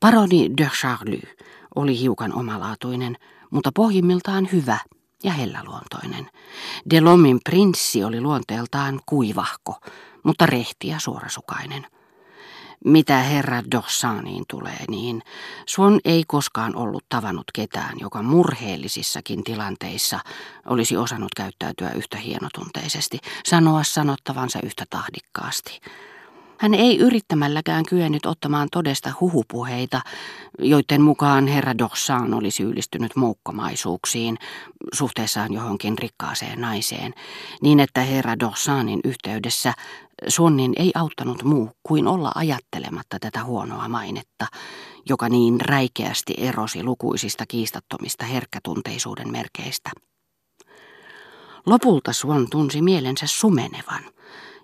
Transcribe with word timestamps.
Paroni 0.00 0.50
de 0.56 0.70
Charlie 0.80 1.36
oli 1.74 2.00
hiukan 2.00 2.34
omalaatuinen, 2.34 3.16
mutta 3.50 3.70
pohjimmiltaan 3.74 4.48
hyvä 4.52 4.78
ja 5.24 5.32
helläluontoinen. 5.32 6.30
Delomin 6.90 7.40
prinssi 7.44 8.04
oli 8.04 8.20
luonteeltaan 8.20 9.00
kuivahko, 9.06 9.76
mutta 10.22 10.46
rehti 10.46 10.88
ja 10.88 10.98
suorasukainen. 10.98 11.86
Mitä 12.84 13.16
herra 13.18 13.62
Dossaniin 13.70 14.44
tulee, 14.50 14.84
niin 14.90 15.22
Swan 15.68 16.00
ei 16.04 16.24
koskaan 16.26 16.76
ollut 16.76 17.04
tavannut 17.08 17.46
ketään, 17.54 17.96
joka 18.00 18.22
murheellisissakin 18.22 19.44
tilanteissa 19.44 20.20
olisi 20.66 20.96
osannut 20.96 21.34
käyttäytyä 21.36 21.90
yhtä 21.90 22.16
hienotunteisesti, 22.16 23.18
sanoa 23.46 23.82
sanottavansa 23.82 24.58
yhtä 24.64 24.84
tahdikkaasti. 24.90 25.80
Hän 26.58 26.74
ei 26.74 26.98
yrittämälläkään 26.98 27.84
kyennyt 27.88 28.26
ottamaan 28.26 28.68
todesta 28.72 29.12
huhupuheita, 29.20 30.00
joiden 30.58 31.02
mukaan 31.02 31.46
herra 31.46 31.78
Dossan 31.78 32.34
oli 32.34 32.50
syyllistynyt 32.50 33.16
moukkomaisuuksiin 33.16 34.38
suhteessaan 34.92 35.52
johonkin 35.52 35.98
rikkaaseen 35.98 36.60
naiseen, 36.60 37.14
niin 37.62 37.80
että 37.80 38.00
herra 38.00 38.40
Dossanin 38.40 39.00
yhteydessä 39.04 39.72
Suonnin 40.28 40.72
ei 40.76 40.92
auttanut 40.94 41.42
muu 41.42 41.70
kuin 41.82 42.06
olla 42.06 42.32
ajattelematta 42.34 43.18
tätä 43.20 43.44
huonoa 43.44 43.88
mainetta, 43.88 44.46
joka 45.08 45.28
niin 45.28 45.60
räikeästi 45.60 46.34
erosi 46.38 46.82
lukuisista 46.82 47.44
kiistattomista 47.48 48.24
herkkätunteisuuden 48.24 49.32
merkeistä. 49.32 49.90
Lopulta 51.66 52.12
Suon 52.12 52.50
tunsi 52.50 52.82
mielensä 52.82 53.26
sumenevan– 53.26 54.02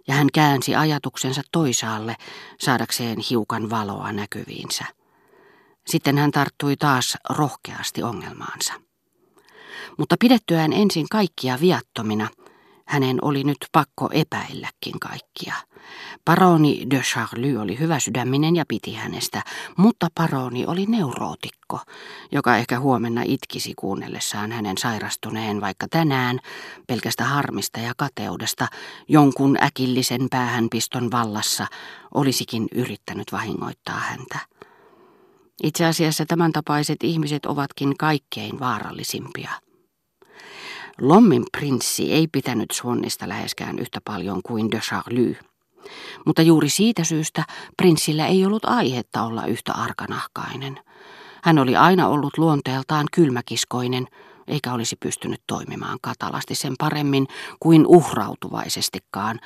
ja 0.08 0.14
hän 0.14 0.28
käänsi 0.32 0.74
ajatuksensa 0.74 1.42
toisaalle 1.52 2.16
saadakseen 2.60 3.18
hiukan 3.30 3.70
valoa 3.70 4.12
näkyviinsä. 4.12 4.84
Sitten 5.86 6.18
hän 6.18 6.30
tarttui 6.30 6.76
taas 6.76 7.18
rohkeasti 7.30 8.02
ongelmaansa. 8.02 8.72
Mutta 9.98 10.16
pidettyään 10.20 10.72
ensin 10.72 11.06
kaikkia 11.10 11.58
viattomina– 11.60 12.28
hänen 12.86 13.18
oli 13.22 13.44
nyt 13.44 13.66
pakko 13.72 14.08
epäilläkin 14.12 15.00
kaikkia. 15.00 15.54
Paroni 16.24 16.86
de 16.90 17.00
Charlie 17.00 17.58
oli 17.58 17.78
hyvä 17.78 17.98
sydäminen 17.98 18.56
ja 18.56 18.64
piti 18.68 18.94
hänestä, 18.94 19.42
mutta 19.76 20.08
paroni 20.14 20.66
oli 20.66 20.86
neurootikko, 20.86 21.80
joka 22.32 22.56
ehkä 22.56 22.80
huomenna 22.80 23.22
itkisi 23.24 23.72
kuunnellessaan 23.76 24.52
hänen 24.52 24.78
sairastuneen 24.78 25.60
vaikka 25.60 25.86
tänään 25.90 26.38
pelkästä 26.86 27.24
harmista 27.24 27.80
ja 27.80 27.92
kateudesta 27.96 28.66
jonkun 29.08 29.56
äkillisen 29.62 30.26
päähänpiston 30.30 31.10
vallassa 31.10 31.66
olisikin 32.14 32.66
yrittänyt 32.74 33.32
vahingoittaa 33.32 33.98
häntä. 33.98 34.38
Itse 35.62 35.84
asiassa 35.84 36.26
tämän 36.26 36.52
tapaiset 36.52 37.02
ihmiset 37.02 37.46
ovatkin 37.46 37.96
kaikkein 37.98 38.60
vaarallisimpia. 38.60 39.63
Lommin 41.00 41.44
prinssi 41.58 42.12
ei 42.12 42.26
pitänyt 42.26 42.70
Swannista 42.70 43.28
läheskään 43.28 43.78
yhtä 43.78 44.00
paljon 44.04 44.40
kuin 44.42 44.70
de 44.70 44.80
Charlie. 44.80 45.36
Mutta 46.26 46.42
juuri 46.42 46.68
siitä 46.68 47.04
syystä 47.04 47.44
prinssillä 47.76 48.26
ei 48.26 48.46
ollut 48.46 48.64
aihetta 48.64 49.22
olla 49.22 49.46
yhtä 49.46 49.72
arkanahkainen. 49.72 50.80
Hän 51.42 51.58
oli 51.58 51.76
aina 51.76 52.08
ollut 52.08 52.38
luonteeltaan 52.38 53.06
kylmäkiskoinen, 53.12 54.06
eikä 54.46 54.72
olisi 54.72 54.96
pystynyt 54.96 55.40
toimimaan 55.46 55.98
katalasti 56.02 56.54
sen 56.54 56.74
paremmin 56.78 57.26
kuin 57.60 57.86
uhrautuvaisestikaan, 57.86 59.40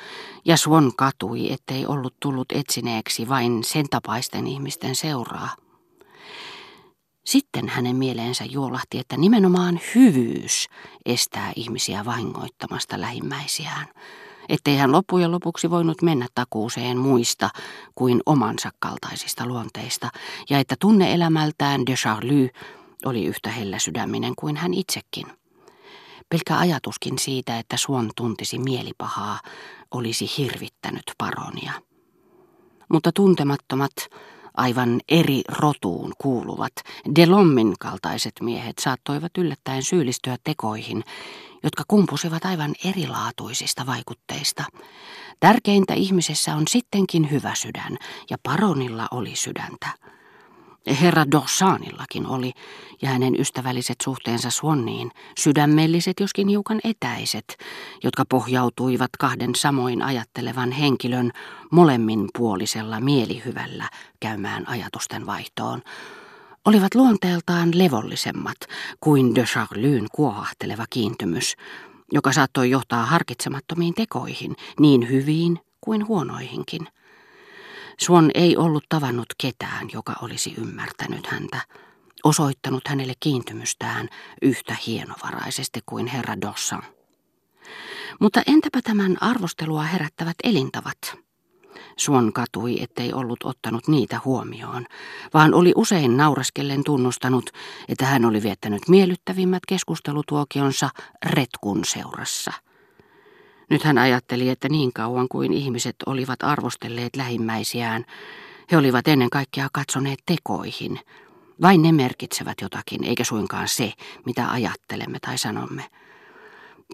ja 0.44 0.56
Swan 0.56 0.92
katui, 0.96 1.52
ettei 1.52 1.86
ollut 1.86 2.14
tullut 2.20 2.52
etsineeksi 2.52 3.28
vain 3.28 3.64
sen 3.64 3.86
tapaisten 3.90 4.46
ihmisten 4.46 4.94
seuraa. 4.94 5.67
Sitten 7.28 7.68
hänen 7.68 7.96
mieleensä 7.96 8.44
juolahti, 8.44 8.98
että 8.98 9.16
nimenomaan 9.16 9.80
hyvyys 9.94 10.66
estää 11.06 11.52
ihmisiä 11.56 12.04
vahingoittamasta 12.04 13.00
lähimmäisiään, 13.00 13.86
ettei 14.48 14.76
hän 14.76 14.92
loppujen 14.92 15.32
lopuksi 15.32 15.70
voinut 15.70 16.02
mennä 16.02 16.26
takuuseen 16.34 16.98
muista 16.98 17.50
kuin 17.94 18.20
omansa 18.26 18.70
kaltaisista 18.78 19.46
luonteista, 19.46 20.10
ja 20.50 20.58
että 20.58 20.74
tunneelämältään 20.80 21.86
de 21.86 21.94
Charlie 21.94 22.50
oli 23.04 23.24
yhtä 23.24 23.50
hellä 23.50 23.78
sydäminen 23.78 24.32
kuin 24.38 24.56
hän 24.56 24.74
itsekin. 24.74 25.26
Pelkkä 26.28 26.58
ajatuskin 26.58 27.18
siitä, 27.18 27.58
että 27.58 27.76
Suon 27.76 28.10
tuntisi 28.16 28.58
mielipahaa, 28.58 29.40
olisi 29.90 30.30
hirvittänyt 30.38 31.12
paronia. 31.18 31.72
Mutta 32.88 33.10
tuntemattomat, 33.14 33.92
aivan 34.58 35.00
eri 35.08 35.42
rotuun 35.48 36.12
kuuluvat, 36.18 36.72
Delommin 37.14 37.74
kaltaiset 37.80 38.32
miehet 38.40 38.78
saattoivat 38.78 39.38
yllättäen 39.38 39.82
syyllistyä 39.82 40.36
tekoihin, 40.44 41.04
jotka 41.62 41.82
kumpusivat 41.88 42.44
aivan 42.44 42.74
erilaatuisista 42.84 43.86
vaikutteista. 43.86 44.64
Tärkeintä 45.40 45.94
ihmisessä 45.94 46.54
on 46.54 46.62
sittenkin 46.68 47.30
hyvä 47.30 47.54
sydän, 47.54 47.98
ja 48.30 48.36
paronilla 48.42 49.08
oli 49.10 49.36
sydäntä. 49.36 49.88
Herra 50.94 51.30
Dossanillakin 51.30 52.26
oli, 52.26 52.52
ja 53.02 53.08
hänen 53.08 53.40
ystävälliset 53.40 53.96
suhteensa 54.02 54.50
Swanniin, 54.50 55.10
sydämelliset 55.38 56.20
joskin 56.20 56.48
hiukan 56.48 56.80
etäiset, 56.84 57.56
jotka 58.04 58.24
pohjautuivat 58.24 59.10
kahden 59.18 59.54
samoin 59.54 60.02
ajattelevan 60.02 60.72
henkilön 60.72 61.30
molemminpuolisella 61.72 63.00
mielihyvällä 63.00 63.88
käymään 64.20 64.68
ajatusten 64.68 65.26
vaihtoon, 65.26 65.82
olivat 66.64 66.94
luonteeltaan 66.94 67.70
levollisemmat 67.74 68.56
kuin 69.00 69.34
de 69.34 69.44
Charlyn 69.44 70.06
kuohahteleva 70.12 70.84
kiintymys, 70.90 71.54
joka 72.12 72.32
saattoi 72.32 72.70
johtaa 72.70 73.06
harkitsemattomiin 73.06 73.94
tekoihin, 73.94 74.56
niin 74.80 75.08
hyviin 75.08 75.58
kuin 75.80 76.08
huonoihinkin. 76.08 76.88
Swan 78.00 78.30
ei 78.34 78.56
ollut 78.56 78.84
tavannut 78.88 79.26
ketään, 79.38 79.88
joka 79.92 80.14
olisi 80.22 80.54
ymmärtänyt 80.58 81.26
häntä, 81.26 81.60
osoittanut 82.24 82.88
hänelle 82.88 83.12
kiintymystään 83.20 84.08
yhtä 84.42 84.76
hienovaraisesti 84.86 85.80
kuin 85.86 86.06
herra 86.06 86.40
Dossan. 86.40 86.82
Mutta 88.20 88.42
entäpä 88.46 88.82
tämän 88.82 89.22
arvostelua 89.22 89.82
herättävät 89.82 90.36
elintavat? 90.44 90.98
Suon 91.96 92.32
katui, 92.32 92.82
ettei 92.82 93.12
ollut 93.12 93.38
ottanut 93.44 93.88
niitä 93.88 94.20
huomioon, 94.24 94.86
vaan 95.34 95.54
oli 95.54 95.72
usein 95.76 96.16
nauraskellen 96.16 96.84
tunnustanut, 96.84 97.50
että 97.88 98.06
hän 98.06 98.24
oli 98.24 98.42
viettänyt 98.42 98.88
miellyttävimmät 98.88 99.62
keskustelutuokionsa 99.68 100.90
retkun 101.24 101.84
seurassa– 101.84 102.52
nyt 103.70 103.84
hän 103.84 103.98
ajatteli, 103.98 104.48
että 104.48 104.68
niin 104.68 104.92
kauan 104.92 105.26
kuin 105.28 105.52
ihmiset 105.52 105.96
olivat 106.06 106.42
arvostelleet 106.42 107.16
lähimmäisiään, 107.16 108.04
he 108.72 108.76
olivat 108.76 109.08
ennen 109.08 109.30
kaikkea 109.30 109.68
katsoneet 109.72 110.18
tekoihin. 110.26 111.00
Vain 111.62 111.82
ne 111.82 111.92
merkitsevät 111.92 112.60
jotakin, 112.62 113.04
eikä 113.04 113.24
suinkaan 113.24 113.68
se, 113.68 113.92
mitä 114.26 114.50
ajattelemme 114.50 115.18
tai 115.20 115.38
sanomme. 115.38 115.84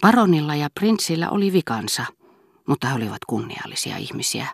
Baronilla 0.01 0.55
ja 0.55 0.69
prinssillä 0.75 1.31
oli 1.31 1.53
vikansa, 1.53 2.07
mutta 2.69 2.89
he 2.89 2.95
olivat 2.95 3.25
kunniallisia 3.27 3.97
ihmisiä. 3.97 4.47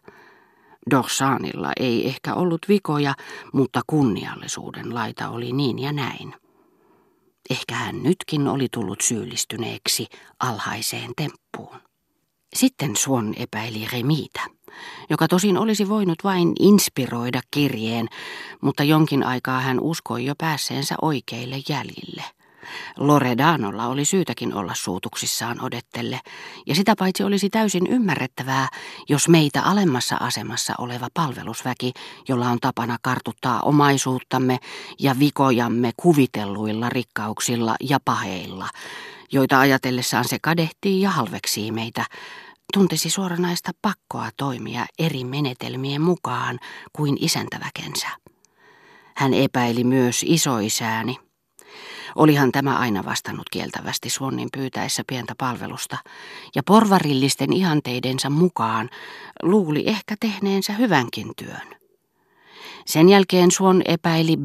Dorsanilla 0.91 1.73
ei 1.81 2.09
ehkä 2.09 2.35
ollut 2.35 2.61
vikoja, 2.69 3.15
mutta 3.53 3.81
kunniallisuuden 3.87 4.95
laita 4.95 5.29
oli 5.29 5.53
niin 5.53 5.79
ja 5.79 5.93
näin. 5.93 6.35
Ehkä 7.51 7.75
hän 7.75 8.03
nytkin 8.03 8.49
oli 8.49 8.69
tullut 8.73 9.01
syyllistyneeksi 9.01 10.07
alhaiseen 10.41 11.11
temppuun. 11.17 11.90
Sitten 12.55 12.97
Suon 12.97 13.35
epäili 13.37 13.89
Remiitä, 13.93 14.41
joka 15.11 15.29
tosin 15.29 15.59
olisi 15.59 15.89
voinut 15.89 16.19
vain 16.25 16.53
inspiroida 16.61 17.41
kirjeen, 17.51 18.09
mutta 18.61 18.83
jonkin 18.85 19.27
aikaa 19.27 19.61
hän 19.61 19.81
uskoi 19.81 20.25
jo 20.25 20.35
päässeensä 20.39 20.95
oikeille 21.03 21.57
jäljille. 21.69 22.25
Loredanolla 22.97 23.87
oli 23.87 24.05
syytäkin 24.05 24.55
olla 24.55 24.75
suutuksissaan 24.75 25.65
odettelle, 25.65 26.21
ja 26.67 26.75
sitä 26.75 26.95
paitsi 26.99 27.23
olisi 27.23 27.51
täysin 27.51 27.87
ymmärrettävää, 27.87 28.69
jos 29.09 29.29
meitä 29.29 29.63
alemmassa 29.63 30.17
asemassa 30.21 30.75
oleva 30.79 31.09
palvelusväki, 31.15 31.93
jolla 32.29 32.49
on 32.49 32.59
tapana 32.61 32.97
kartuttaa 33.03 33.61
omaisuuttamme 33.61 34.59
ja 34.99 35.19
vikojamme 35.19 35.91
kuvitelluilla 35.97 36.89
rikkauksilla 36.89 37.77
ja 37.81 37.99
paheilla, 38.05 38.69
joita 39.33 39.61
ajatellessaan 39.61 40.29
se 40.29 40.39
kadehtii 40.43 41.01
ja 41.01 41.11
halveksii 41.11 41.73
meitä, 41.73 42.05
tuntisi 42.73 43.11
suoranaista 43.11 43.71
pakkoa 43.83 44.29
toimia 44.37 44.87
eri 44.99 45.25
menetelmien 45.25 46.03
mukaan 46.03 46.59
kuin 46.93 47.17
isäntäväkensä. 47.21 48.09
Hän 49.17 49.35
epäili 49.35 49.85
myös 49.85 50.25
isoisääni. 50.29 51.17
Olihan 52.17 52.53
tämä 52.53 52.79
aina 52.79 53.05
vastannut 53.05 53.47
kieltävästi 53.51 54.11
Suonnin 54.11 54.49
pyytäessä 54.53 55.03
pientä 55.07 55.35
palvelusta, 55.39 55.99
ja 56.55 56.63
porvarillisten 56.67 57.53
ihanteidensa 57.53 58.31
mukaan 58.31 58.91
luuli 59.43 59.83
ehkä 59.87 60.15
tehneensä 60.21 60.73
hyvänkin 60.73 61.33
työn. 61.37 61.77
Sen 62.87 63.09
jälkeen 63.09 63.51
Suon 63.51 63.83
epäili 63.85 64.37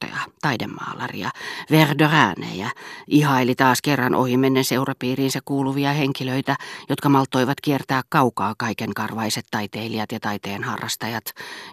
Bergottea, 0.00 0.34
taidemaalaria, 0.40 1.30
Verderäänejä, 1.70 2.70
ihaili 3.06 3.54
taas 3.54 3.82
kerran 3.82 4.14
ohimennen 4.14 4.64
seurapiiriinsä 4.64 5.40
kuuluvia 5.44 5.92
henkilöitä, 5.92 6.56
jotka 6.88 7.08
maltoivat 7.08 7.60
kiertää 7.60 8.02
kaukaa 8.08 8.54
kaiken 8.58 8.94
karvaiset 8.94 9.44
taiteilijat 9.50 10.12
ja 10.12 10.20
taiteen 10.20 10.64
harrastajat, 10.64 11.24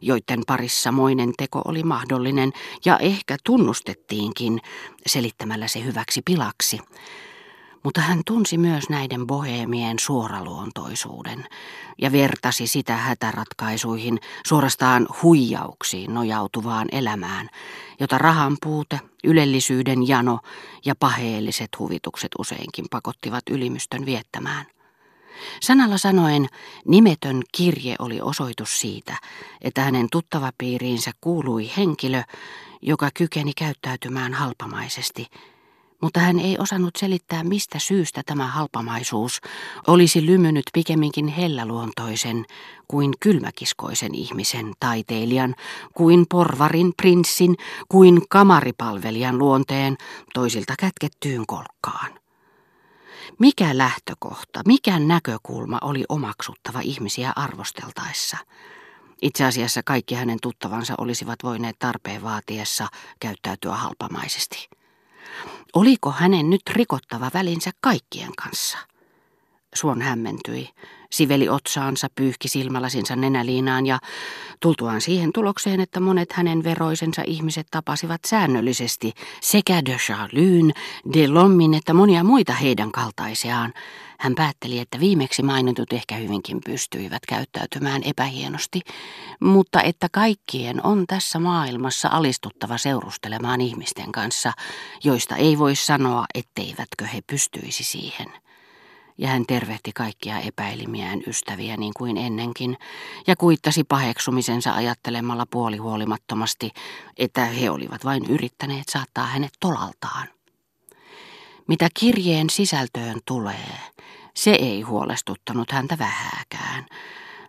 joiden 0.01 0.41
parissa 0.47 0.91
moinen 0.91 1.33
teko 1.37 1.61
oli 1.65 1.83
mahdollinen 1.83 2.51
ja 2.85 2.97
ehkä 2.97 3.37
tunnustettiinkin 3.43 4.59
selittämällä 5.07 5.67
se 5.67 5.83
hyväksi 5.83 6.21
pilaksi. 6.25 6.79
Mutta 7.85 8.01
hän 8.01 8.21
tunsi 8.25 8.57
myös 8.57 8.89
näiden 8.89 9.27
boheemien 9.27 9.99
suoraluontoisuuden 9.99 11.45
ja 11.97 12.11
vertasi 12.11 12.67
sitä 12.67 12.97
hätäratkaisuihin, 12.97 14.19
suorastaan 14.47 15.07
huijauksiin 15.23 16.13
nojautuvaan 16.13 16.87
elämään, 16.91 17.49
jota 17.99 18.17
rahan 18.17 18.57
puute, 18.63 18.99
ylellisyyden 19.23 20.07
jano 20.07 20.39
ja 20.85 20.95
paheelliset 20.99 21.69
huvitukset 21.79 22.31
useinkin 22.39 22.85
pakottivat 22.91 23.43
ylimystön 23.49 24.05
viettämään. 24.05 24.65
Sanalla 25.61 25.97
sanoen, 25.97 26.47
nimetön 26.87 27.41
kirje 27.51 27.95
oli 27.99 28.21
osoitus 28.21 28.79
siitä, 28.79 29.17
että 29.61 29.81
hänen 29.81 30.07
tuttavapiiriinsä 30.11 31.11
kuului 31.21 31.71
henkilö, 31.77 32.21
joka 32.81 33.09
kykeni 33.13 33.51
käyttäytymään 33.53 34.33
halpamaisesti– 34.33 35.27
mutta 36.01 36.19
hän 36.19 36.39
ei 36.39 36.57
osannut 36.59 36.95
selittää, 36.95 37.43
mistä 37.43 37.79
syystä 37.79 38.21
tämä 38.25 38.47
halpamaisuus 38.47 39.41
olisi 39.87 40.25
lymynyt 40.25 40.63
pikemminkin 40.73 41.27
helläluontoisen 41.27 42.45
kuin 42.87 43.13
kylmäkiskoisen 43.19 44.15
ihmisen, 44.15 44.73
taiteilijan, 44.79 45.55
kuin 45.93 46.25
porvarin, 46.29 46.93
prinssin, 46.97 47.55
kuin 47.89 48.21
kamaripalvelijan 48.29 49.37
luonteen 49.37 49.97
toisilta 50.33 50.73
kätkettyyn 50.79 51.45
kolkkaan. 51.47 52.11
Mikä 53.39 53.77
lähtökohta, 53.77 54.61
mikä 54.65 54.99
näkökulma 54.99 55.79
oli 55.81 56.03
omaksuttava 56.09 56.79
ihmisiä 56.79 57.33
arvosteltaessa? 57.35 58.37
Itse 59.21 59.45
asiassa 59.45 59.83
kaikki 59.83 60.15
hänen 60.15 60.37
tuttavansa 60.41 60.93
olisivat 60.97 61.39
voineet 61.43 61.75
tarpeen 61.79 62.23
vaatiessa 62.23 62.87
käyttäytyä 63.19 63.75
halpamaisesti. 63.75 64.69
Oliko 65.75 66.11
hänen 66.11 66.49
nyt 66.49 66.61
rikottava 66.69 67.31
välinsä 67.33 67.71
kaikkien 67.81 68.35
kanssa? 68.43 68.77
Suon 69.75 70.01
hämmentyi, 70.01 70.69
siveli 71.11 71.49
otsaansa, 71.49 72.07
pyyhki 72.15 72.47
silmälasinsa 72.47 73.15
nenäliinaan 73.15 73.85
ja 73.85 73.99
tultuaan 74.59 75.01
siihen 75.01 75.33
tulokseen, 75.33 75.79
että 75.79 75.99
monet 75.99 76.33
hänen 76.33 76.63
veroisensa 76.63 77.21
ihmiset 77.27 77.67
tapasivat 77.71 78.21
säännöllisesti 78.27 79.13
sekä 79.41 79.85
de 79.85 79.97
Charlyn, 79.97 80.71
de 81.13 81.27
Lommin 81.27 81.73
että 81.73 81.93
monia 81.93 82.23
muita 82.23 82.53
heidän 82.53 82.91
kaltaisiaan, 82.91 83.73
hän 84.19 84.35
päätteli, 84.35 84.79
että 84.79 84.99
viimeksi 84.99 85.43
mainitut 85.43 85.93
ehkä 85.93 86.15
hyvinkin 86.15 86.61
pystyivät 86.65 87.25
käyttäytymään 87.27 88.01
epähienosti, 88.03 88.81
mutta 89.39 89.81
että 89.81 90.07
kaikkien 90.11 90.85
on 90.85 91.03
tässä 91.07 91.39
maailmassa 91.39 92.09
alistuttava 92.11 92.77
seurustelemaan 92.77 93.61
ihmisten 93.61 94.11
kanssa, 94.11 94.53
joista 95.03 95.35
ei 95.35 95.57
voi 95.57 95.75
sanoa, 95.75 96.25
etteivätkö 96.35 97.05
he 97.05 97.21
pystyisi 97.27 97.83
siihen. 97.83 98.44
Ja 99.17 99.27
hän 99.27 99.45
tervehti 99.45 99.91
kaikkia 99.95 100.39
epäilimiään 100.39 101.21
ystäviä 101.27 101.77
niin 101.77 101.93
kuin 101.97 102.17
ennenkin, 102.17 102.77
ja 103.27 103.35
kuittasi 103.35 103.83
paheksumisensa 103.83 104.73
ajattelemalla 104.73 105.45
puolihuolimattomasti, 105.45 106.71
että 107.17 107.45
he 107.45 107.69
olivat 107.69 108.05
vain 108.05 108.25
yrittäneet 108.29 108.89
saattaa 108.89 109.25
hänet 109.25 109.53
tolaltaan. 109.59 110.27
Mitä 111.67 111.87
kirjeen 111.99 112.49
sisältöön 112.49 113.19
tulee, 113.25 113.77
se 114.33 114.51
ei 114.51 114.81
huolestuttanut 114.81 115.71
häntä 115.71 115.97
vähääkään, 115.97 116.85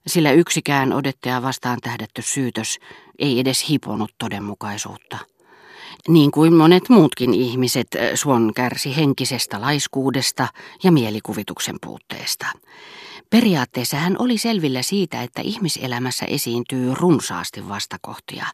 sillä 0.07 0.33
yksikään 0.33 0.93
odettaja 0.93 1.43
vastaan 1.43 1.79
tähdätty 1.83 2.23
syytös 2.23 2.79
ei 3.19 3.41
edes 3.41 3.69
hiponut 3.69 4.15
todenmukaisuutta. 4.19 5.19
Niin 6.09 6.31
kuin 6.31 6.55
monet 6.55 6.89
muutkin 6.89 7.35
ihmiset, 7.35 7.87
Suon 8.15 8.53
kärsi 8.55 8.97
henkisestä 8.97 9.61
laiskuudesta 9.61 10.49
ja 10.83 10.93
mielikuvituksen 10.93 11.77
puutteesta. 11.81 12.47
Periaatteessa 13.31 13.97
hän 13.97 14.17
oli 14.19 14.39
selvillä 14.39 14.83
siitä, 14.83 15.23
että 15.23 15.43
ihmiselämässä 15.43 16.27
esiintyy 16.27 16.95
runsaasti 16.95 17.69
vastakohtia, 17.69 18.47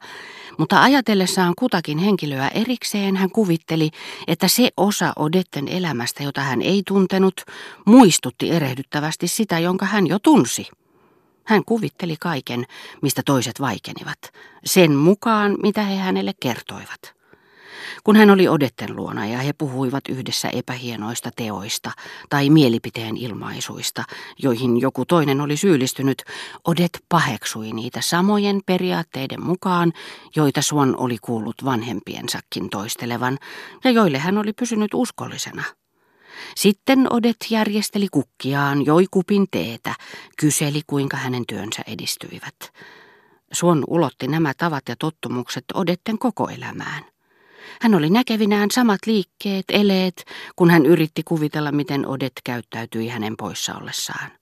mutta 0.58 0.82
ajatellessaan 0.82 1.54
kutakin 1.58 1.98
henkilöä 1.98 2.48
erikseen 2.48 3.16
hän 3.16 3.30
kuvitteli, 3.30 3.90
että 4.26 4.48
se 4.48 4.68
osa 4.76 5.12
Odetten 5.16 5.68
elämästä, 5.68 6.22
jota 6.22 6.40
hän 6.40 6.62
ei 6.62 6.82
tuntenut, 6.88 7.40
muistutti 7.86 8.50
erehdyttävästi 8.50 9.28
sitä, 9.28 9.58
jonka 9.58 9.86
hän 9.86 10.06
jo 10.06 10.18
tunsi. 10.18 10.66
Hän 11.44 11.64
kuvitteli 11.64 12.16
kaiken, 12.20 12.64
mistä 13.02 13.22
toiset 13.26 13.60
vaikenivat, 13.60 14.18
sen 14.64 14.92
mukaan, 14.96 15.56
mitä 15.62 15.82
he 15.82 15.96
hänelle 15.96 16.32
kertoivat. 16.40 17.21
Kun 18.04 18.16
hän 18.16 18.30
oli 18.30 18.48
Odetten 18.48 18.96
luona 18.96 19.26
ja 19.26 19.38
he 19.38 19.52
puhuivat 19.52 20.08
yhdessä 20.08 20.48
epähienoista 20.48 21.30
teoista 21.36 21.90
tai 22.30 22.50
mielipiteen 22.50 23.16
ilmaisuista, 23.16 24.04
joihin 24.38 24.80
joku 24.80 25.04
toinen 25.04 25.40
oli 25.40 25.56
syyllistynyt, 25.56 26.22
Odet 26.64 26.98
paheksui 27.08 27.72
niitä 27.72 28.00
samojen 28.00 28.60
periaatteiden 28.66 29.44
mukaan, 29.44 29.92
joita 30.36 30.62
Suon 30.62 30.96
oli 30.96 31.16
kuullut 31.22 31.64
vanhempiensakin 31.64 32.70
toistelevan 32.70 33.38
ja 33.84 33.90
joille 33.90 34.18
hän 34.18 34.38
oli 34.38 34.52
pysynyt 34.52 34.94
uskollisena. 34.94 35.64
Sitten 36.56 37.12
Odet 37.12 37.36
järjesteli 37.50 38.08
kukkiaan, 38.10 38.86
joi 38.86 39.06
kupin 39.10 39.46
teetä, 39.50 39.94
kyseli 40.38 40.80
kuinka 40.86 41.16
hänen 41.16 41.44
työnsä 41.48 41.82
edistyivät. 41.86 42.54
Suon 43.52 43.84
ulotti 43.86 44.28
nämä 44.28 44.52
tavat 44.56 44.82
ja 44.88 44.96
tottumukset 44.98 45.64
Odetten 45.74 46.18
koko 46.18 46.48
elämään. 46.48 47.11
Hän 47.80 47.94
oli 47.94 48.10
näkevinään 48.10 48.70
samat 48.70 49.00
liikkeet, 49.06 49.64
eleet, 49.68 50.24
kun 50.56 50.70
hän 50.70 50.86
yritti 50.86 51.22
kuvitella, 51.24 51.72
miten 51.72 52.06
Odet 52.06 52.32
käyttäytyi 52.44 53.08
hänen 53.08 53.36
poissa 53.36 53.74
ollessaan. 53.74 54.32